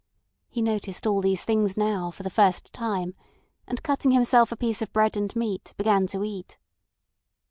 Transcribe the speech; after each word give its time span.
He 0.49 0.63
noticed 0.63 1.05
all 1.05 1.21
these 1.21 1.45
things 1.45 1.77
now 1.77 2.09
for 2.09 2.23
the 2.23 2.31
first 2.31 2.73
time, 2.73 3.13
and 3.67 3.83
cutting 3.83 4.09
himself 4.09 4.51
a 4.51 4.55
piece 4.57 4.81
of 4.81 4.91
bread 4.91 5.15
and 5.15 5.35
meat, 5.35 5.75
began 5.77 6.07
to 6.07 6.23
eat. 6.23 6.57